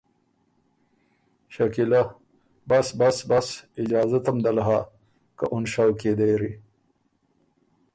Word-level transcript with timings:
شکیلۀ: 1.53 2.01
”بس۔۔بس۔۔بس۔۔اجازته 2.67 4.31
م 4.35 4.37
دل 4.45 4.57
هۀ 4.67 4.79
که 5.37 5.45
اُن 5.53 5.63
شوق 5.73 5.99
يې 6.07 6.13
دېري۔ 6.19 6.51